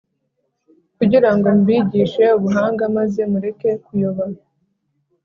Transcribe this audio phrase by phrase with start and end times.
[0.97, 4.25] kugira ngo mbigishe ubuhanga maze mureke kuyoba.